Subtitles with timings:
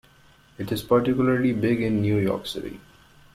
[0.57, 2.79] It is particularly big in New York City.